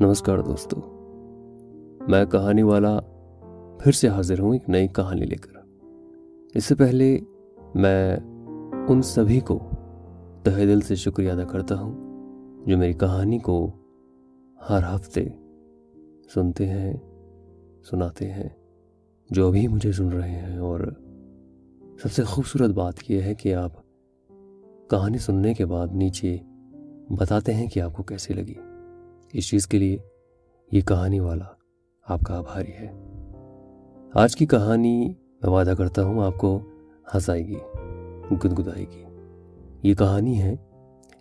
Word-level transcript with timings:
नमस्कार 0.00 0.42
दोस्तों। 0.42 0.80
मैं 2.06 2.26
कहानी 2.26 2.62
वाला 2.62 2.98
फिर 3.82 3.92
से 3.92 4.08
हाजिर 4.08 4.40
हूँ 4.40 4.54
एक 4.56 4.68
नई 4.68 4.88
कहानी 4.88 5.26
लेकर। 5.26 6.50
इससे 6.56 6.74
पहले 6.74 7.22
मैं 7.76 8.16
उन 8.86 9.00
सभी 9.02 9.40
को 9.40 9.54
तहे 10.44 10.66
दिल 10.66 10.80
से 10.80 10.96
शुक्रिया 10.96 11.32
अदा 11.32 11.44
करता 11.44 11.74
हूँ, 11.74 11.94
जो 12.68 12.76
मेरी 12.76 12.94
कहानी 12.94 13.38
को 13.38 13.66
हर 14.68 14.84
हफ़्ते 14.84 15.38
सुनते 16.34 16.66
हैं, 16.66 17.02
सुनाते 17.84 18.24
हैं, 18.24 18.56
जो 19.32 19.48
अभी 19.48 19.68
मुझे 19.68 19.92
सुन 19.92 20.12
रहे 20.12 20.30
हैं 20.30 20.58
और 20.58 20.96
सबसे 22.02 22.22
खूबसूरत 22.22 22.70
बात 22.70 22.94
यह 23.10 23.24
है 23.24 23.34
कि 23.34 23.52
आप 23.52 23.82
कहानी 24.90 25.18
सुनने 25.18 25.54
के 25.54 25.64
बाद 25.64 25.92
नीचे 25.92 26.40
बताते 27.12 27.52
हैं 27.52 27.68
कि 27.68 27.80
आपको 27.80 28.02
कैसी 28.02 28.34
लगी। 28.34 28.56
इस 29.36 29.50
चीज़ 29.50 29.68
के 29.68 29.78
लिए 29.78 30.04
ये 30.74 30.82
कहानी 30.82 31.20
वाला 31.20 31.58
आपका 32.08 32.34
आभारी 32.34 32.72
है। 32.72 32.88
आज 34.16 34.34
की 34.34 34.46
कहानी 34.46 35.16
मैं 35.44 35.50
वादा 35.50 35.74
करता 35.74 36.02
हूँ 36.02 36.22
आपको 36.22 36.58
हंसाएगी, 37.14 37.56
गुदगुदाएगी। 38.36 39.06
ये 39.88 39.94
कहानी 39.94 40.34
है, 40.34 40.70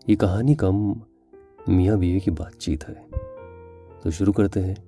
ये 0.10 0.16
कहानी 0.16 0.55
कम 0.55 1.02
मियाँ 1.70 1.98
बीवी 1.98 2.20
की 2.20 2.32
बातचीत 2.32 2.84
है। 2.84 3.08
तो 4.00 4.12
शुरू 4.12 4.32
करते 4.32 4.60
हैं। 4.60 4.88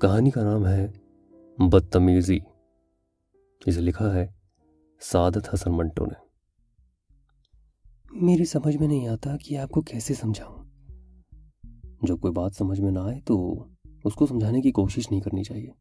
कहानी 0.00 0.30
का 0.30 0.42
नाम 0.42 0.66
है 0.66 0.92
बदतमीज़ी। 1.60 2.42
इसे 3.66 3.80
लिखा 3.80 4.14
है 4.14 4.34
सादत 5.00 5.52
हसन 5.52 5.70
मंटो 5.70 6.06
ने। 6.06 6.16
मेरी 8.20 8.44
समझ 8.44 8.76
में 8.76 8.88
नहीं 8.88 9.08
आता 9.08 9.36
कि 9.36 9.56
आपको 9.56 9.80
कैसे 9.80 10.14
समझाऊं। 10.14 10.57
जब 12.04 12.18
कोई 12.20 12.30
बात 12.30 12.52
समझ 12.52 12.78
में 12.80 12.90
ना 12.90 13.04
आए 13.04 13.18
तो 13.20 13.36
उसको 14.04 14.26
समझाने 14.26 14.60
की 14.60 14.70
कोशिश 14.70 15.10
नहीं 15.10 15.20
करनी 15.20 15.44
चाहिए। 15.44 15.72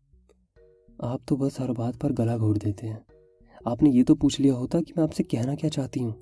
आप 1.04 1.22
तो 1.28 1.36
बस 1.36 1.60
हर 1.60 1.72
बात 1.72 1.96
पर 1.96 2.12
गला 2.12 2.38
घोट 2.38 2.58
देते 2.58 2.88
हैं। 2.88 3.06
आपने 3.68 3.90
ये 3.90 4.04
तो 4.04 4.16
पूछ 4.16 4.40
लिया 4.40 4.54
होता 4.54 4.82
कि 4.82 4.94
मैं 4.98 5.04
आपसे 5.04 5.24
कहना 5.24 5.56
क्या 5.56 5.70
चाहती 5.70 6.00
हूँ। 6.00 6.14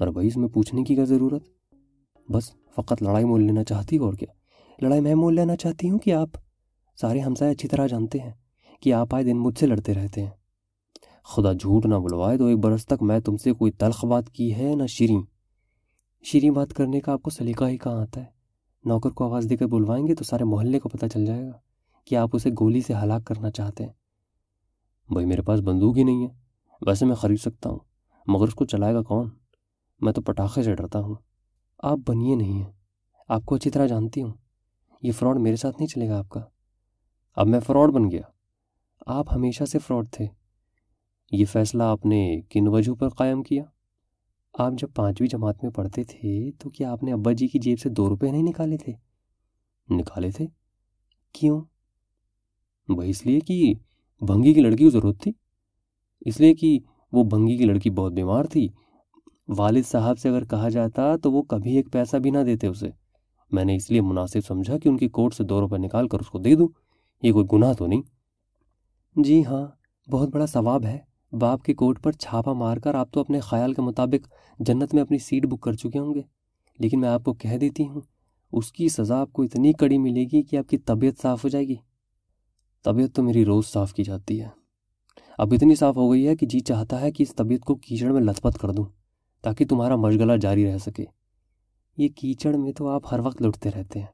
और 0.00 0.10
भाई 0.10 0.26
इसमें 0.26 0.48
पूछने 0.48 0.82
की 0.84 0.94
क्या 0.94 1.04
ज़रूरत? 1.04 1.44
बस 2.28 2.52
फ़कत 2.76 3.02
लड़ाई 3.02 3.24
मोल 3.24 3.42
लेना 3.42 3.62
चाहती 3.62 3.96
हो 3.96 4.06
और 4.06 4.16
क्या? 4.16 4.34
लड़ाई 4.78 5.00
मैं 5.00 5.14
मोल 5.14 5.34
लेना 5.34 5.54
चाहती 5.54 5.88
हूँ 5.88 5.98
कि 5.98 6.10
आप 6.10 6.32
सारे 6.98 7.20
हमसाए 7.20 7.50
अच्छी 7.50 7.68
तरह 7.68 7.86
जानते 7.86 8.18
हैं 8.18 8.34
कि 8.82 8.90
आप 8.90 9.14
आए 9.14 9.24
दिन 9.24 9.36
मुझसे 9.36 9.66
लड़ते 9.66 9.92
रहते 9.92 10.20
हैं। 10.20 10.34
खुदा 11.26 11.52
झूठ 11.54 11.86
ना 11.86 11.98
बुलवाए 11.98 12.38
तो 12.38 12.48
एक 12.48 12.58
बरस 12.58 12.86
तक 12.86 13.02
मैं 13.02 13.20
तुमसे 13.22 13.52
कोई 13.52 13.70
तलख 13.70 14.04
बात 14.04 14.28
की 14.28 14.50
है 14.50 14.74
ना 14.76 14.86
शीरी। 14.86 15.18
शीरी 16.24 16.50
बात 16.50 16.72
करने 16.72 17.00
का 17.00 17.12
आपको 17.12 17.30
सलीका 17.30 17.66
ही 17.66 17.76
कहाँ 17.76 18.02
आता 18.02 18.20
है? 18.20 18.41
नौकर 18.86 19.10
को 19.10 19.24
आवाज़ 19.24 19.48
देकर 19.48 19.66
बुलवाएँगे 19.66 20.14
तो 20.14 20.24
सारे 20.24 20.44
मोहल्ले 20.44 20.78
को 20.78 20.88
पता 20.88 21.08
चल 21.08 21.26
जाएगा 21.26 21.62
कि 22.06 22.16
आप 22.16 22.34
उसे 22.34 22.50
गोली 22.50 22.82
से 22.82 22.94
हलाक 22.94 23.22
करना 23.22 23.50
चाहते 23.50 23.84
हैं। 23.84 23.94
भाई, 25.12 25.24
मेरे 25.24 25.42
पास 25.42 25.60
बंदूक 25.60 25.96
ही 25.96 26.04
नहीं 26.04 26.22
है। 26.22 26.36
वैसे 26.86 27.06
मैं 27.06 27.16
ख़रीद 27.16 27.38
सकता 27.38 27.68
हूँ, 27.68 27.80
मगर 28.28 28.44
उसको 28.44 28.64
चलाएगा 28.64 29.02
कौन? 29.02 29.32
मैं 30.02 30.14
तो 30.14 30.20
पटाखे 30.20 30.62
से 30.62 30.74
डरता 30.74 30.98
हूँ। 30.98 31.18
आप 31.84 31.98
बनिए 31.98 32.36
नहीं 32.36 32.60
हैं। 32.60 32.74
आपको 33.30 33.54
अच्छी 33.54 33.70
तरह 33.70 33.86
जानती 33.86 34.20
हूँ। 34.20 34.38
ये 35.04 35.12
फ्रॉड 35.12 35.38
मेरे 35.38 35.56
साथ 35.56 35.72
नहीं 35.72 35.86
चलेगा 35.86 36.18
आपका। 36.18 36.52
अब 37.36 37.46
मैं 37.46 37.60
फ़्रॉड 37.60 37.90
बन 37.90 38.08
गया। 38.08 38.32
आप 39.08 39.26
हमेशा 39.30 39.64
से 39.64 39.78
फ्रॉड 39.78 40.08
थे। 40.20 40.28
ये 41.32 41.44
फ़ैसला 41.44 41.90
आपने 41.90 42.44
किन 42.50 42.68
वजह 42.68 42.94
पर 42.94 43.08
कायम 43.08 43.42
किया? 43.42 43.72
आप 44.54 44.74
जब 44.74 44.92
पांचवी 44.92 45.26
जमात 45.28 45.62
में 45.64 45.72
पढ़ते 45.72 46.04
थे 46.04 46.50
तो 46.50 46.70
क्या 46.70 46.90
आपने 46.90 47.12
अब्बा 47.12 47.32
जी 47.32 47.46
की 47.48 47.58
जेब 47.58 47.78
से 47.78 47.90
दो 47.90 48.08
रुपए 48.08 48.30
नहीं 48.30 48.42
निकाले 48.42 48.76
थे? 48.76 48.94
निकाले 49.88 50.30
थे? 50.30 50.46
क्यों? 51.34 51.62
वही 52.88 53.10
इसलिए 53.10 53.40
कि 53.40 53.76
भंगी 54.22 54.54
की 54.54 54.60
लड़की 54.60 54.84
को 54.84 54.90
ज़रूरत 54.90 55.16
थी। 55.16 55.34
इसलिए 56.26 56.54
कि 56.54 56.82
वो 57.12 57.24
भंगी 57.24 57.56
की 57.58 57.64
लड़की 57.64 57.90
बहुत 57.90 58.12
बीमार 58.12 58.46
थी। 58.46 58.70
वालिद 59.50 59.84
साहब 59.84 60.16
से 60.16 60.28
अगर 60.28 60.44
कहा 60.44 60.68
जाता 60.68 61.16
तो 61.16 61.30
वो 61.30 61.42
कभी 61.42 61.76
एक 61.78 61.88
पैसा 61.88 62.18
भी 62.18 62.30
ना 62.30 62.42
देते 62.42 62.68
उसे। 62.68 62.92
मैंने 63.52 63.76
इसलिए 63.76 64.00
मुनासिब 64.00 64.42
समझा 64.42 64.78
कि 64.78 64.88
उनकी 64.88 65.08
कोर्ट 65.08 65.34
से 65.34 65.44
दो 65.44 65.60
रुपये 65.60 65.78
निकाल 65.78 66.08
कर 66.08 66.20
उसको 66.20 66.38
दे 66.38 66.54
दूँ। 66.56 66.68
ये 67.22 67.32
कोई 67.32 67.44
गुनाह 67.44 67.74
तो 67.74 67.86
नहीं? 67.86 68.02
जी 69.16 69.40
हाँ 69.42 69.78
बहुत 70.08 70.30
बड़ा 70.30 70.46
सवाब 70.46 70.84
है। 70.84 71.11
बाप 71.32 71.62
के 71.62 71.72
कोर्ट 71.74 71.98
पर 71.98 72.14
छापा 72.14 72.52
मारकर 72.54 72.96
आप 72.96 73.10
तो 73.12 73.20
अपने 73.20 73.40
ख्याल 73.40 73.74
के 73.74 73.82
मुताबिक 73.82 74.26
जन्नत 74.60 74.94
में 74.94 75.02
अपनी 75.02 75.18
सीट 75.18 75.46
बुक 75.46 75.62
कर 75.62 75.74
चुके 75.74 75.98
होंगे। 75.98 76.24
लेकिन 76.78 77.00
मैं 77.00 77.08
आपको 77.08 77.32
कह 77.32 77.56
देती 77.58 77.84
हूँ, 77.84 78.02
उसकी 78.52 78.88
सज़ा 78.88 79.16
आपको 79.16 79.44
इतनी 79.44 79.72
कड़ी 79.72 79.98
मिलेगी 79.98 80.42
कि 80.42 80.56
आपकी 80.56 80.78
तबीयत 80.78 81.18
साफ़ 81.18 81.42
हो 81.42 81.48
जाएगी। 81.48 81.78
तबीयत 82.84 83.14
तो 83.14 83.22
मेरी 83.22 83.44
रोज़ 83.44 83.66
साफ़ 83.66 83.92
की 83.92 84.02
जाती 84.02 84.36
है। 84.36 84.52
अब 85.40 85.52
इतनी 85.52 85.76
साफ़ 85.76 85.96
हो 85.96 86.08
गई 86.08 86.22
है 86.22 86.36
कि 86.36 86.46
जी 86.46 86.60
चाहता 86.60 86.96
है 86.96 87.12
कि 87.12 87.22
इस 87.22 87.36
तबीयत 87.36 87.64
को 87.64 87.74
कीचड़ 87.74 88.12
में 88.12 88.20
लथपथ 88.20 88.58
कर 88.58 88.72
दूँ, 88.72 88.86
ताकि 89.44 89.64
तुम्हारा 89.64 89.96
मशगला 89.96 90.36
जारी 90.36 90.64
रह 90.64 90.78
सके। 90.78 91.06
ये 91.98 92.08
कीचड़ 92.08 92.56
में 92.56 92.72
तो 92.72 92.86
आप 92.86 93.02
हर 93.06 93.20
वक्त 93.20 93.42
लुटते 93.42 93.70
रहते 93.70 93.98
हैं। 93.98 94.12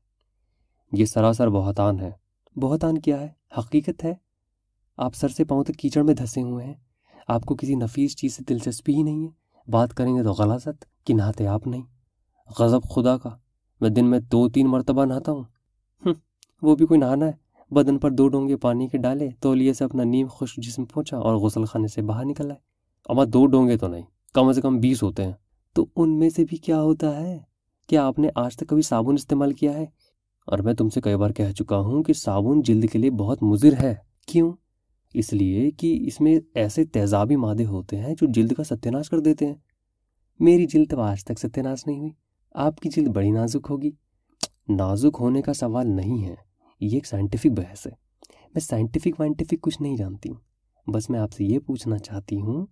ये 0.92 1.06
सरासर 1.06 1.48
बहुतान 1.48 2.00
है। 2.00 2.16
बहुतान 2.56 2.96
क्या 2.96 3.16
है? 3.16 3.36
हकीकत 3.56 4.04
है। 4.04 4.20
आप 4.98 5.12
सर 5.12 5.28
से 5.28 5.44
पाँव 5.44 5.62
तक 5.62 5.76
कीचड़ 5.76 6.02
में 6.02 6.14
धसे 6.16 6.40
हुए 6.40 6.64
हैं। 6.64 6.88
आपको 7.28 7.54
किसी 7.54 7.76
नफीस 7.76 8.16
चीज़ 8.16 8.32
से 8.32 8.44
दिलचस्पी 8.48 8.92
ही 8.92 9.02
नहीं 9.02 9.24
है। 9.24 9.32
बात 9.68 9.92
करेंगे 9.92 10.22
तो 10.22 10.34
गलासत 10.34 10.86
कि 11.06 11.14
नहाते 11.14 11.44
आप 11.44 11.66
नहीं। 11.66 11.82
गज़ब 12.60 12.86
खुदा 12.86 13.16
का 13.16 13.38
मैं 13.80 13.92
दिन 13.94 14.04
में 14.04 14.20
दो 14.20 14.48
तीन 14.48 14.66
मरतबा 14.66 15.04
नहाता 15.04 15.32
हूँ। 15.32 15.46
हम्म, 16.02 16.14
वो 16.62 16.76
भी 16.76 16.84
कोई 16.84 16.98
नहाना 16.98 17.26
है। 17.26 17.38
बदन 17.72 17.98
पर 17.98 18.10
दो 18.10 18.28
डोंगे 18.28 18.56
पानी 18.56 18.88
के 18.88 18.98
डाले 18.98 19.28
तोलिए 19.42 19.74
से 19.74 19.84
अपना 19.84 20.04
नीम 20.04 20.28
खुश 20.28 20.58
जिसम 20.58 20.84
पहुँचा 20.84 21.18
और 21.18 21.38
गसल 21.40 21.64
खाने 21.64 21.88
से 21.88 22.02
बाहर 22.02 22.24
निकल 22.24 22.50
आए। 22.50 22.58
अमा 23.10 23.24
दो 23.24 23.44
डोंगे 23.46 23.76
तो 23.76 23.88
नहीं 23.88 24.04
कम 24.34 24.52
से 24.52 24.60
कम 24.60 24.78
बीस 24.78 25.02
होते 25.02 25.22
हैं। 25.22 25.36
तो 25.76 25.88
उनमें 25.96 26.30
से 26.30 26.44
भी 26.44 26.56
क्या 26.56 26.76
होता 26.76 27.08
है? 27.08 27.46
क्या 27.88 28.04
आपने 28.04 28.30
आज 28.36 28.56
तक 28.56 28.66
कभी 28.66 28.82
साबुन 28.82 29.14
इस्तेमाल 29.14 29.52
किया 29.52 29.72
है? 29.72 29.92
और 30.48 30.62
मैं 30.62 30.74
तुमसे 30.74 31.00
कई 31.00 31.16
बार 31.16 31.32
कह 31.32 31.52
चुका 31.52 31.76
हूँ 31.76 32.02
कि 32.02 32.14
साबुन 32.14 32.62
जिल्द 32.62 32.86
के 32.86 32.98
लिए 32.98 33.10
बहुत 33.10 33.42
मुजिर 33.42 33.74
है। 33.74 34.06
क्यों? 34.28 34.52
इसलिए 35.18 35.70
कि 35.70 35.92
इसमें 35.92 36.40
ऐसे 36.56 36.84
तेजाबी 36.84 37.36
मादे 37.36 37.64
होते 37.64 37.96
हैं 37.96 38.14
जो 38.14 38.26
जिल्द 38.26 38.54
का 38.54 38.62
सत्यानाश 38.62 39.08
कर 39.08 39.20
देते 39.20 39.44
हैं। 39.44 39.62
मेरी 40.42 40.66
जिल्द 40.66 40.90
तो 40.90 41.00
आज 41.00 41.24
तक 41.24 41.38
सत्यानाश 41.38 41.84
नहीं 41.86 42.00
हुई। 42.00 42.14
आपकी 42.56 42.88
जिल्द 42.88 43.08
बड़ी 43.08 43.30
नाजुक 43.30 43.66
होगी। 43.66 43.92
नाजुक 44.70 45.16
होने 45.16 45.42
का 45.42 45.52
सवाल 45.52 45.86
नहीं 45.86 46.22
है। 46.22 46.36
ये 46.82 46.96
एक 46.96 47.06
साइंटिफिक 47.06 47.54
बहस 47.54 47.86
है। 47.86 47.92
मैं 48.32 48.60
साइंटिफिक 48.60 49.20
वाइंटिफिक 49.20 49.60
कुछ 49.60 49.80
नहीं 49.80 49.96
जानती 49.96 50.30
बस 50.88 51.10
मैं 51.10 51.20
आपसे 51.20 51.44
ये 51.44 51.58
पूछना 51.58 51.98
चाहती 51.98 52.36
हूँ 52.36 52.68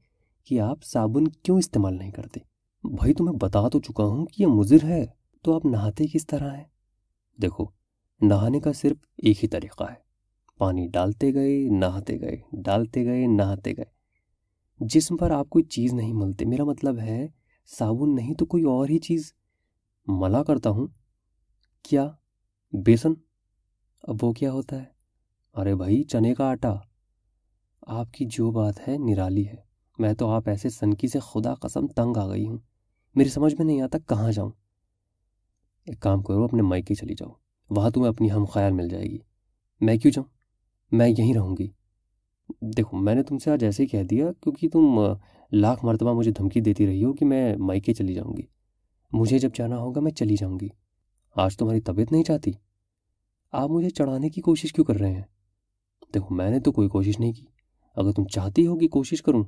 कि 0.46 0.58
आप 0.58 0.82
साबुन 0.82 1.26
क्यों 1.26 1.58
इस्तेमाल 1.58 1.94
नहीं 1.94 2.12
करते? 2.12 2.42
भाई 2.86 3.12
तो 3.12 3.24
मैं 3.24 3.38
बता 3.38 3.68
तो 3.68 3.78
चुका 3.80 4.04
हूँ 4.04 4.26
कि 4.26 4.42
यह 4.42 4.48
मुजिर 4.48 4.84
है। 4.84 5.16
तो 5.44 5.52
आप 5.52 5.66
नहाते 5.66 6.06
किस 6.06 6.26
तरह 6.26 6.46
हैं? 6.46 6.70
देखो, 7.40 7.72
नहाने 8.22 8.60
का 8.60 8.72
सिर्फ़ 8.72 8.98
एक 9.24 9.38
ही 9.38 9.48
तरीका 9.48 9.90
है। 9.90 10.05
पानी 10.58 10.88
डालते 10.88 11.32
गए, 11.32 11.68
नहाते 11.68 12.18
गए, 12.18 12.42
डालते 12.54 13.04
गए, 13.04 13.26
नहाते 13.26 13.72
गए। 13.72 13.86
जिसम 14.82 15.16
पर 15.16 15.32
आप 15.32 15.48
कोई 15.48 15.62
चीज़ 15.62 15.94
नहीं 15.94 16.14
मलते। 16.14 16.44
मेरा 16.44 16.64
मतलब 16.64 16.98
है, 16.98 17.34
साबुन 17.66 18.10
नहीं 18.10 18.34
तो 18.34 18.46
कोई 18.46 18.64
और 18.64 18.90
ही 18.90 18.98
चीज़। 18.98 19.32
मला 20.08 20.42
करता 20.42 20.70
हूँ। 20.70 20.94
क्या? 21.84 22.18
बेसन? 22.74 23.16
अब 24.08 24.22
वो 24.22 24.32
क्या 24.32 24.50
होता 24.50 24.76
है? 24.76 24.96
अरे 25.54 25.74
भाई, 25.74 26.02
चने 26.02 26.34
का 26.34 26.48
आटा। 26.48 26.88
आपकी 27.88 28.24
जो 28.24 28.50
बात 28.50 28.78
है, 28.78 28.98
निराली 28.98 29.42
है। 29.42 29.66
मैं 30.00 30.14
तो 30.14 30.28
आप 30.28 30.48
ऐसे 30.48 30.70
सनकी 30.70 31.08
से 31.08 31.20
खुदा 31.20 31.54
कसम 31.54 31.86
तंग 31.86 32.16
आ 32.16 32.26
गई 32.26 32.46
हूँ। 32.46 32.64
मेरी 33.16 33.30
समझ 33.30 33.54
में 33.54 33.66
नहीं 33.66 33.82
आता 33.82 33.98
कहाँ 33.98 34.32
जाऊँ। 34.32 34.52
एक 35.90 36.02
काम 36.02 36.22
करो, 36.22 36.44
अपने 36.44 36.62
मायके 36.62 36.94
चली 36.94 37.14
जाओ। 37.14 37.40
वहाँ 37.72 37.92
तुम्हें 37.92 38.08
अपनी 38.08 38.28
हम 38.28 38.46
ख्याल 38.46 38.72
मिल 38.72 38.88
जाएगी। 38.88 39.22
मैं 39.82 39.98
क्यों 39.98 40.12
जाऊँ? 40.12 40.35
मैं 40.92 41.08
यहीं 41.08 41.34
रहूँगी। 41.34 41.70
देखो, 42.64 42.96
मैंने 42.96 43.22
तुमसे 43.22 43.50
आज 43.50 43.64
ऐसे 43.64 43.82
ही 43.82 43.88
कह 43.88 44.02
दिया 44.02 44.30
क्योंकि 44.32 44.68
तुम 44.68 44.98
लाख 45.52 45.84
मरतबा 45.84 46.12
मुझे 46.12 46.32
धमकी 46.32 46.60
देती 46.60 46.86
रही 46.86 47.02
हो 47.02 47.12
कि 47.12 47.24
मैं 47.24 47.56
मायके 47.56 47.92
चली 47.92 48.14
जाऊँगी। 48.14 48.46
मुझे 49.12 49.38
जब 49.38 49.52
जाना 49.52 49.76
होगा 49.76 50.00
मैं 50.00 50.12
चली 50.12 50.36
जाऊँगी। 50.36 50.70
आज 51.36 51.56
तुम्हारी 51.56 51.80
तबीयत 51.80 52.12
नहीं 52.12 52.24
चाहती? 52.24 52.56
आप 53.52 53.70
मुझे 53.70 53.90
चढ़ाने 53.90 54.30
की 54.30 54.40
कोशिश 54.40 54.72
क्यों 54.72 54.84
कर 54.84 54.96
रहे 54.96 55.12
हैं? 55.12 55.26
देखो, 56.14 56.34
मैंने 56.34 56.60
तो 56.60 56.72
कोई 56.72 56.88
कोशिश 56.88 57.18
नहीं 57.20 57.32
की। 57.32 57.46
अगर 57.96 58.12
तुम 58.12 58.24
चाहती 58.24 58.64
हो 58.64 58.76
कि 58.76 58.86
कोशिश 58.88 59.20
करूँ 59.20 59.46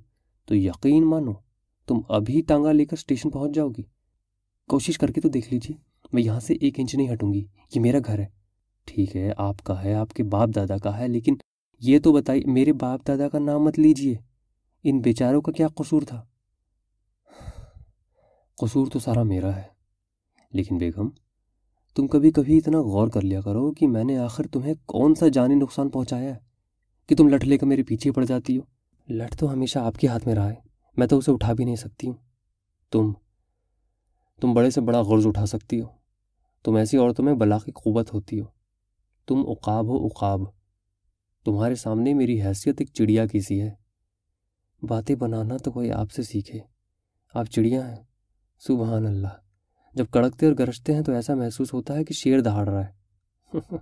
तो 0.48 0.54
यकीन 0.54 1.04
मानो, 1.04 1.42
तुम 1.88 2.02
अभी 2.10 2.42
टांगा 2.42 2.72
लेकर 2.72 2.96
स्टेशन 2.96 3.30
पहुँच 3.30 3.50
जाओगी। 3.50 3.86
कोशिश 4.68 4.96
करके 4.96 5.20
तो 5.20 5.28
देख 5.28 5.52
लीजिए, 5.52 5.76
मैं 6.14 6.22
यहाँ 6.22 6.40
से 6.40 6.58
एक 6.62 6.80
इंच 6.80 6.94
नहीं 6.96 7.08
हटूँगी। 7.08 7.40
ये 7.40 7.80
मेरा 7.80 8.00
घर 8.00 8.20
है। 8.20 8.32
ठीक 8.88 9.14
है, 9.16 9.30
आपका 9.30 9.74
है, 9.74 9.94
आपके 9.94 10.22
बाप 10.22 10.48
दादा 10.48 10.78
का 10.78 10.90
है, 10.90 11.08
लेकिन 11.08 11.38
ये 11.82 11.98
तो 11.98 12.12
बताइए, 12.12 12.44
मेरे 12.46 12.72
बाप 12.72 13.04
दादा 13.06 13.28
का 13.28 13.38
नाम 13.38 13.64
मत 13.64 13.78
लीजिए। 13.78 14.18
इन 14.84 15.00
बेचारों 15.00 15.40
का 15.40 15.52
क्या 15.52 15.68
कसूर 15.68 16.04
था? 16.04 16.26
कसूर 18.58 18.88
तो 18.88 18.98
सारा 18.98 19.24
मेरा 19.24 19.50
है। 19.50 19.70
लेकिन 20.52 20.78
बेगम, 20.78 21.10
तुम 21.96 22.06
कभी 22.06 22.30
कभी 22.30 22.56
इतना 22.56 22.80
गौर 22.80 23.08
कर 23.08 23.22
लिया 23.22 23.40
करो 23.40 23.70
कि 23.70 23.86
मैंने 23.86 24.16
आखिर 24.16 24.46
तुम्हें 24.46 24.74
कौन 24.86 25.14
सा 25.14 25.28
जानी 25.28 25.54
नुकसान 25.54 25.88
पहुँचाया 25.88 26.32
है, 26.32 26.40
कि 27.08 27.14
तुम 27.14 27.28
लठ 27.28 27.44
लेकर 27.44 27.66
मेरे 27.66 27.82
पीछे 27.82 28.10
पड़ 28.10 28.24
जाती 28.24 28.56
हो। 28.56 28.66
लठ 29.08 29.34
तो 29.34 29.46
हमेशा 29.46 29.82
आपके 29.82 30.06
हाथ 30.06 30.26
में 30.26 30.34
रहा 30.34 30.48
है, 30.48 30.62
मैं 30.96 31.08
तो 31.08 31.18
उसे 31.18 31.32
उठा 31.32 31.54
भी 31.54 31.64
नहीं 31.64 31.76
सकती 31.76 32.06
हूँ। 32.06 32.18
तुम 32.92 33.14
तुम 34.40 34.54
बड़े 34.54 34.70
से 34.70 34.80
बड़ा 34.80 35.02
गर्ज 35.02 35.26
उठा 35.26 35.44
सकती 35.44 35.78
हो। 35.78 35.94
तुम 36.64 36.78
ऐसी 36.78 36.96
औरतों 36.96 37.24
में 37.24 37.36
बला 37.38 37.58
की 37.58 37.72
क़ुवत 37.72 38.12
होती 38.12 38.38
हो। 38.38 38.52
तुम 39.28 39.42
उकाब 39.42 39.86
हो 39.86 39.96
उकाब। 39.96 40.54
तुम्हारे 41.44 41.76
सामने 41.76 42.14
मेरी 42.14 42.38
हैसियत 42.38 42.80
एक 42.80 42.88
चिड़िया 42.88 43.26
की 43.26 43.40
सी 43.40 43.58
है। 43.58 43.78
बातें 44.84 45.18
बनाना 45.18 45.58
तो 45.58 45.70
कोई 45.70 45.90
आपसे 45.90 46.22
सीखे। 46.22 46.62
आप 47.36 47.46
चिड़िया 47.46 47.84
हैं। 47.84 48.08
सुबह 48.58 48.96
अल्लाह 48.96 49.32
जब 49.96 50.06
कड़कते 50.06 50.46
और 50.46 50.54
गरजते 50.54 50.92
हैं 50.92 51.04
तो 51.04 51.12
ऐसा 51.12 51.34
महसूस 51.36 51.72
होता 51.72 51.94
है 51.94 52.04
कि 52.04 52.14
शेर 52.14 52.40
दहाड़ 52.40 52.68
रहा 52.68 52.82
है। 52.82 52.98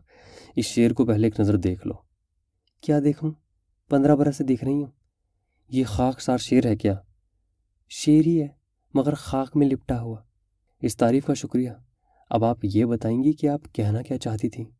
इस 0.59 0.67
शेर 0.67 0.93
को 0.93 1.05
पहले 1.05 1.29
एक 1.29 1.41
नज़र 1.41 1.57
देख 1.57 1.87
लो। 1.87 2.07
क्या 2.83 3.01
देखूँ? 3.01 3.37
पंद्रह 3.91 4.17
बरस 4.17 4.39
से 4.39 4.45
देख 4.45 4.65
रही 4.65 4.75
हूँ। 4.75 4.93
ये 5.73 5.85
खाक 5.85 6.21
सार 6.21 6.39
शेर 6.39 6.67
है 6.67 6.77
क्या? 6.77 7.05
शेर 7.89 8.25
ही 8.25 8.37
है, 8.37 8.57
मगर 8.97 9.15
खाक 9.15 9.57
में 9.57 9.67
लिपटा 9.67 9.97
हुआ। 9.97 10.27
इस 10.83 10.99
तारीफ़ 10.99 11.27
का 11.27 11.35
शुक्रिया। 11.35 11.85
अब 12.31 12.45
आप 12.45 12.61
ये 12.65 12.87
बताएँगी 12.87 13.33
कि 13.33 13.47
आप 13.47 13.63
कहना 13.77 14.03
क्या 14.03 14.19
चाहती 14.19 14.49
थी। 14.49 14.76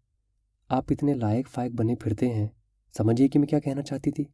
आप 0.71 0.93
इतने 0.93 1.15
लायक 1.15 1.47
फायक 1.47 1.77
बने 1.77 1.95
फिरते 1.95 2.29
हैं, 2.29 2.51
समझिए 2.99 3.29
कि 3.29 3.39
मैं 3.39 3.49
क्या 3.49 3.59
कहना 3.59 3.83
चाहती 3.83 4.11
थी? 4.11 4.25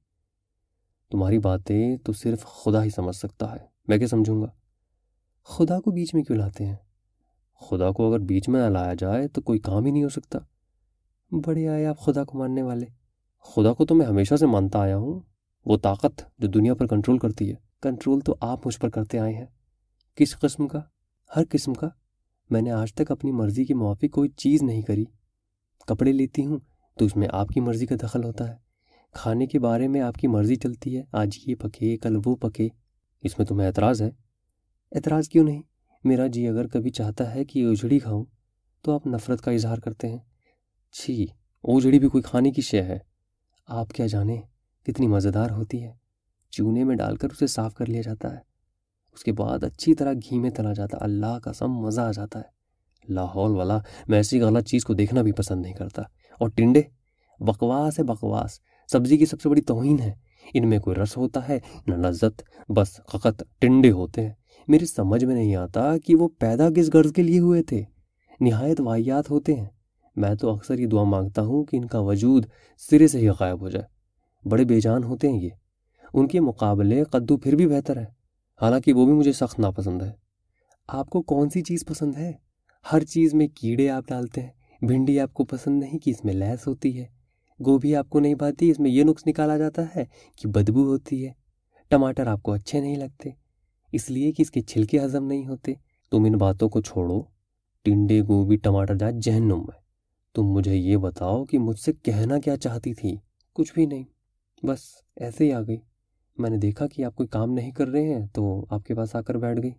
तुम्हारी 1.11 1.38
बातें 1.38 1.99
तो 1.99 2.12
सिर्फ़ 2.12 2.44
खुदा 2.44 2.81
ही 2.82 2.90
समझ 2.90 3.14
सकता 3.14 3.46
है, 3.46 3.70
मैं 3.90 3.99
क्या 3.99 4.08
समझूँगा? 4.08 4.55
खुदा 5.49 5.79
को 5.79 5.93
बीच 5.93 6.14
में 6.14 6.25
क्यों 6.25 6.38
लाते 6.38 6.64
हैं? 6.64 6.81
खुदा 7.62 7.90
को 7.90 8.08
अगर 8.08 8.19
बीच 8.19 8.49
में 8.49 8.61
ना 8.61 8.69
लाया 8.69 8.94
जाए 8.94 9.29
तो 9.29 9.40
कोई 9.40 9.58
काम 9.58 9.87
ही 9.87 9.93
नहीं 9.93 10.02
हो 10.02 10.08
सकता। 10.08 10.46
बड़े 11.34 11.67
आए 11.67 11.84
आप 11.84 11.96
खुदा 11.96 12.25
को 12.25 12.38
मानने 12.38 12.62
वाले। 12.62 12.87
खुदा 13.44 13.73
को 13.73 13.84
तो 13.84 13.94
मैं 13.94 14.06
हमेशा 14.06 14.37
से 14.37 14.46
मानता 14.46 14.81
आया 14.81 14.96
हूँ, 14.96 15.25
वो 15.67 15.76
ताकत 15.76 16.31
जो 16.40 16.49
दुनिया 16.49 16.75
पर 16.75 16.87
कंट्रोल 16.87 17.19
करती 17.19 17.49
है। 17.49 17.58
कंट्रोल 17.82 18.20
तो 18.20 18.38
आप 18.43 18.67
मुझ 18.67 18.76
पर 18.76 18.90
करते 18.90 19.19
आए 19.19 19.32
हैं। 19.32 19.49
किस 20.17 20.34
किस्म 20.34 20.67
का? 20.67 20.84
हर 21.31 21.44
किस्म 21.44 21.75
का। 21.75 21.93
मैंने 22.52 22.70
आज 22.70 22.94
तक 22.94 23.12
अपनी 23.12 23.32
मर्ज़ी 23.32 23.64
के 23.64 23.75
मुआफ़ी 23.75 24.08
कोई 24.08 24.29
चीज़ 24.29 24.64
नहीं 24.64 24.82
करी। 24.82 25.08
कपड़े 25.88 26.12
लेती 26.12 26.43
हूँ 26.43 26.61
तो 26.99 27.06
उसमें 27.06 27.26
आपकी 27.29 27.61
मर्ज़ी 27.61 27.87
का 27.87 27.96
दखल 27.96 28.23
होता 28.23 28.44
है। 28.44 28.61
खाने 29.14 29.46
के 29.46 29.58
बारे 29.58 29.88
में 29.88 30.00
आपकी 30.00 30.29
मर्ज़ी 30.29 30.56
चलती 30.56 30.94
है। 30.94 31.06
आज 31.14 31.38
ये 31.49 31.55
पके, 31.55 31.96
कल 31.96 32.17
वो 32.17 32.34
पके। 32.34 32.70
इसमें 33.25 33.46
तुम्हें 33.49 33.69
एतराज़ 33.69 34.02
है? 34.02 34.12
एतराज़ 34.93 35.29
क्यों 35.31 35.44
नहीं? 35.44 35.62
मेरा 36.05 36.26
जी 36.26 36.46
अगर 36.46 36.67
कभी 36.67 36.90
चाहता 36.90 37.25
है 37.25 37.44
कि 37.44 37.64
उजड़ी 37.64 37.99
खाऊं 37.99 38.25
तो 38.84 38.94
आप 38.94 39.06
नफ़रत 39.06 39.40
का 39.40 39.52
इजहार 39.52 39.81
करते 39.81 40.06
हैं। 40.06 40.25
छी, 40.94 41.32
ओझड़ी 41.64 41.99
भी 41.99 42.08
कोई 42.08 42.23
खाने 42.23 42.50
की 42.50 42.62
शय 42.62 42.81
है। 42.81 43.00
आप 43.69 43.93
क्या 43.93 44.06
जाने, 44.06 44.43
कितनी 44.87 45.06
मज़ेदार 45.06 45.50
होती 45.50 45.79
है। 45.79 45.99
चूने 46.52 46.84
में 46.84 46.96
डालकर 46.96 47.31
उसे 47.31 47.46
साफ़ 47.46 47.75
कर 47.75 47.87
लिया 47.87 48.02
जाता 48.02 48.29
है। 48.29 48.43
उसके 49.17 49.32
बाद 49.32 49.64
अच्छी 49.64 49.94
तरह 49.94 50.14
घी 50.14 50.38
में 50.38 50.50
तला 50.52 50.73
जाता 50.73 50.99
अल्लाह 50.99 51.38
का 51.38 51.52
सम 51.52 51.81
मज़ा 51.87 52.08
आ 52.08 52.12
जाता 52.12 52.38
है। 52.38 52.50
लाहौल 53.11 53.57
वाला, 53.57 53.85
मैं 54.11 54.21
ऐसी 54.21 54.39
गलत 54.39 54.65
चीज़ 54.65 54.85
को 54.85 54.95
देखना 54.95 55.23
भी 55.23 55.33
पसंद 55.33 55.63
नहीं 55.63 55.75
करता। 55.75 56.11
और 56.43 56.51
टिंडे? 56.51 56.91
बकवास 57.43 57.99
है 57.99 58.05
बकवास। 58.05 58.61
सब्ज़ी 58.93 59.19
की 59.19 59.27
सबसे 59.27 59.49
बड़ी 59.49 59.61
तोहन 59.61 59.99
है। 59.99 60.21
इनमें 60.55 60.81
कोई 60.81 60.95
रस 60.95 61.17
होता 61.17 61.41
है, 61.41 61.63
न 61.89 62.07
लज्जत, 62.07 62.45
बस 62.71 63.01
फ़कत 63.13 63.47
टिंडे 63.61 63.89
होते 63.89 64.21
हैं। 64.21 64.37
मेरी 64.71 64.87
समझ 64.87 65.25
में 65.25 65.35
नहीं 65.35 65.57
आता 65.57 65.99
कि 65.99 66.15
वो 66.15 66.27
पैदा 66.27 66.71
किस 66.71 66.89
गर्ज 66.89 67.13
के 67.13 67.23
लिए 67.23 67.39
हुए 67.39 67.63
थे। 67.73 67.87
नहायत 68.43 68.81
वाहियात 68.81 69.31
होते 69.31 69.55
हैं। 69.55 69.71
मैं 70.19 70.37
तो 70.37 70.57
अक्सर 70.57 70.81
ये 70.81 70.87
दुआ 70.87 71.05
माँगता 71.05 71.43
हूँ 71.43 71.65
कि 71.65 71.77
इनका 71.77 72.01
वजूद 72.01 72.51
सिरे 72.79 73.09
से 73.09 73.19
ही 73.19 73.27
गायब 73.27 73.59
हो 73.59 73.71
जाए। 73.71 73.87
बड़े 74.47 74.65
बेजान 74.65 75.05
होते 75.05 75.31
हैं 75.31 75.41
ये। 75.41 75.53
उनके 76.15 76.41
मुकाबले 76.41 77.05
कद्दू 77.15 77.37
फिर 77.37 77.57
भी 77.57 77.67
बेहतर 77.67 77.99
है। 77.99 78.17
हालाँकि 78.61 78.93
वो 78.93 79.07
भी 79.07 79.13
मुझे 79.13 79.33
सख्त 79.33 79.61
नापसंद 79.61 80.03
है। 80.03 80.17
आपको 80.91 81.21
कौन 81.21 81.49
सी 81.49 81.63
चीज़ 81.63 81.85
पसंद 81.85 82.17
है? 82.17 82.52
हर 82.84 83.02
चीज़ 83.02 83.34
में 83.37 83.49
कीड़े 83.49 83.87
आप 83.88 84.08
डालते 84.11 84.40
हैं, 84.40 84.55
भिंडी 84.84 85.17
आपको 85.19 85.44
पसंद 85.44 85.82
नहीं 85.82 85.99
कि 85.99 86.11
इसमें 86.11 86.32
लैस 86.34 86.67
होती 86.67 86.93
है। 86.93 87.11
गोभी 87.61 87.93
आपको 87.94 88.20
नहीं 88.20 88.34
भाती, 88.34 88.70
इसमें 88.70 88.90
यह 88.90 89.05
नुक्स 89.05 89.26
निकाला 89.26 89.56
जाता 89.58 89.82
है 89.94 90.08
कि 90.38 90.49
बदबू 90.49 90.84
होती 90.84 91.23
है। 91.23 91.34
टमाटर 91.90 92.29
आपको 92.29 92.52
अच्छे 92.52 92.81
नहीं 92.81 92.96
लगते, 92.96 93.34
इसलिए 93.93 94.32
कि 94.32 94.43
इसके 94.43 94.61
छिलके 94.61 94.99
हजम 94.99 95.25
नहीं 95.25 95.44
होते। 95.46 95.76
तुम 96.12 96.26
इन 96.26 96.37
बातों 96.37 96.69
को 96.69 96.81
छोड़ो। 96.81 97.29
टिंडे, 97.84 98.20
गोभी, 98.20 98.56
टमाटर 98.56 98.96
जा 98.96 99.11
जहनुम 99.11 99.61
में 99.61 99.81
तुम 100.34 100.46
मुझे 100.46 100.75
ये 100.75 100.96
बताओ 100.96 101.44
कि 101.44 101.58
मुझसे 101.58 101.93
कहना 101.93 102.38
क्या 102.38 102.56
चाहती 102.56 102.94
थी? 102.94 103.20
कुछ 103.55 103.75
भी 103.75 103.87
नहीं। 103.87 104.06
बस 104.64 105.02
ऐसे 105.19 105.44
ही 105.44 105.50
आ 105.50 105.61
गई। 105.61 105.81
मैंने 106.40 106.58
देखा 106.58 106.87
कि 106.87 107.02
आप 107.02 107.14
कोई 107.14 107.26
काम 107.26 107.50
नहीं 107.50 107.73
कर 107.73 107.88
रहे 107.88 108.05
हैं 108.05 108.26
तो 108.29 108.69
आपके 108.73 108.94
पास 108.94 109.17
आकर 109.17 109.37
बैठ 109.37 109.58
गई। 109.58 109.75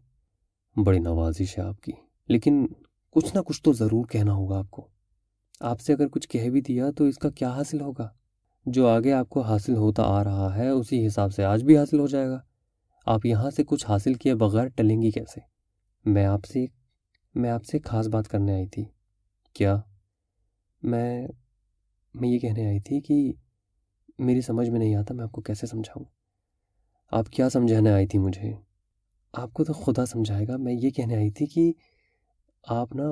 बड़ी 0.77 0.99
नवाजिश 0.99 1.57
है 1.57 1.63
आपकी। 1.65 1.93
लेकिन 2.29 2.75
कुछ 3.15 3.33
ना 3.35 3.41
कुछ 3.41 3.61
तो 3.65 3.73
ज़रूर 3.73 4.05
कहना 4.07 4.31
होगा 4.31 4.57
आपको। 4.59 4.87
आपसे 5.61 5.93
अगर 5.93 6.07
कुछ 6.07 6.25
कह 6.25 6.49
भी 6.49 6.61
दिया 6.61 6.89
तो 6.91 7.07
इसका 7.07 7.29
क्या 7.29 7.49
हासिल 7.49 7.81
होगा? 7.81 8.09
जो 8.65 8.87
आगे 8.87 9.11
आपको 9.11 9.41
हासिल 9.41 9.75
होता 9.75 10.03
आ 10.03 10.21
रहा 10.21 10.49
है, 10.53 10.69
उसी 10.71 11.01
हिसाब 11.01 11.31
से 11.31 11.43
आज 11.43 11.63
भी 11.63 11.75
हासिल 11.75 11.99
हो 11.99 12.07
जाएगा। 12.07 12.43
आप 13.07 13.25
यहाँ 13.25 13.51
से 13.51 13.63
कुछ 13.63 13.87
हासिल 13.87 14.15
किए 14.15 14.35
बगैर 14.35 14.69
टलेंगी 14.69 15.11
कैसे? 15.11 15.41
मैं 16.05 16.25
आपसे 16.25 16.67
मैं 17.35 17.49
आपसे 17.49 17.79
ख़ास 17.79 18.07
बात 18.07 18.27
करने 18.27 18.53
आई 18.53 18.65
थी। 18.67 18.87
क्या? 19.55 19.83
मैं 20.83 21.27
मैं 22.15 22.29
ये 22.29 22.39
कहने 22.39 22.65
आई 22.65 22.79
थी 22.79 22.99
कि 23.01 23.35
मेरी 24.21 24.41
समझ 24.41 24.69
में 24.69 24.79
नहीं 24.79 24.95
आता 24.95 25.13
मैं 25.13 25.23
आपको 25.23 25.41
कैसे 25.41 25.67
समझाऊँ। 25.67 26.05
आप 27.11 27.27
क्या 27.33 27.49
समझाने 27.49 27.91
आई 27.91 28.07
थी 28.07 28.17
मुझे? 28.17 28.57
आपको 29.33 29.63
तो 29.63 29.73
खुदा 29.73 30.05
समझाएगा। 30.05 30.57
मैं 30.57 30.73
ये 30.73 30.91
कहने 30.91 31.15
आई 31.15 31.31
थी 31.31 31.45
कि 31.45 31.73
आप 32.67 32.95
ना 32.95 33.05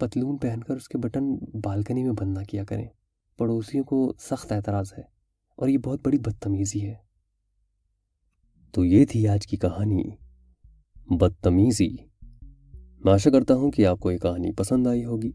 पतलून 0.00 0.36
पहनकर 0.36 0.76
उसके 0.76 0.98
बटन 0.98 1.26
बालकनी 1.56 2.02
में 2.02 2.14
बंद 2.14 2.38
ना 2.38 2.44
किया 2.44 2.64
करें। 2.64 2.88
पड़ोसियों 3.38 3.84
को 3.84 4.14
सख्त 4.18 4.52
एतराज़ 4.52 4.92
है 4.94 5.08
और 5.58 5.68
ये 5.68 5.78
बहुत 5.78 6.04
बड़ी 6.04 6.18
बदतमीज़ी 6.18 6.80
है। 6.80 7.04
तो 8.74 8.84
ये 8.84 9.04
थी 9.06 9.26
आज 9.26 9.46
की 9.46 9.56
कहानी, 9.56 10.16
बदतमीज़ी। 11.12 11.88
मैं 13.06 13.12
आशा 13.12 13.30
करता 13.30 13.54
हूँ 13.54 13.70
कि 13.70 13.84
आपको 13.84 14.10
ये 14.10 14.18
कहानी 14.18 14.52
पसंद 14.52 14.88
आई 14.88 15.02
होगी 15.02 15.34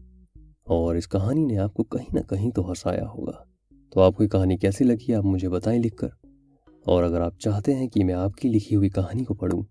और 0.66 0.96
इस 0.96 1.06
कहानी 1.06 1.46
ने 1.46 1.56
आपको 1.56 1.82
कहीं 1.82 2.12
ना 2.14 2.20
कहीं 2.20 2.50
तो 2.50 2.62
हंसाया 2.62 3.06
होगा। 3.06 3.46
तो 3.92 4.00
आपको 4.00 4.22
ये 4.22 4.28
कहानी 4.28 4.56
कैसी 4.56 4.84
लगी 4.84 5.12
आप 5.12 5.24
मुझे 5.24 5.48
बताएँ 5.48 5.78
लिखकर 5.78 6.10
और 6.86 7.04
अगर 7.04 7.22
आप 7.22 7.36
चाहते 7.36 7.72
हैं 7.72 7.88
कि 7.88 8.04
मैं 8.04 8.14
आपकी 8.14 8.48
लिखी 8.48 8.74
हुई 8.74 8.90
कहानी 8.90 9.24
को 9.24 9.34
पढ़ूं 9.34 9.64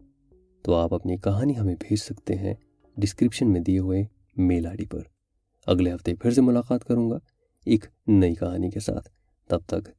तो 0.66 0.74
आप 0.74 0.94
अपनी 0.94 1.18
कहानी 1.18 1.54
हमें 1.54 1.76
भेज 1.76 2.02
सकते 2.02 2.34
हैं 2.34 2.58
डिस्क्रिप्शन 3.02 3.48
में 3.48 3.62
दिए 3.64 3.78
हुए 3.78 4.08
मेल 4.40 4.68
आई 4.68 4.86
पर। 4.86 5.04
अगले 5.68 5.90
हफ़्ते 5.92 6.14
फिर 6.14 6.34
से 6.34 6.42
मुलाकात 6.42 6.84
करूँगा 6.84 7.20
एक 7.68 7.86
नई 8.10 8.36
कहानी 8.36 8.70
के 8.72 8.80
साथ। 8.80 9.12
तब 9.50 9.64
तक 9.70 9.94